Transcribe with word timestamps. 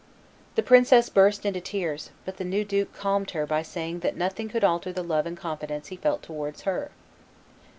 The 0.55 0.63
princess 0.63 1.09
burst 1.09 1.45
into 1.45 1.61
tears; 1.61 2.09
but 2.25 2.37
the 2.37 2.43
new 2.43 2.65
duke 2.65 2.91
calmed 2.91 3.29
her 3.37 3.45
by 3.45 3.61
saying 3.61 3.99
that 3.99 4.15
nothing 4.17 4.49
could 4.49 4.63
alter 4.63 4.91
the 4.91 5.03
love 5.03 5.27
and 5.27 5.37
confidence 5.37 5.89
he 5.89 5.95
felt 5.95 6.23
towards 6.23 6.63
her. 6.63 6.89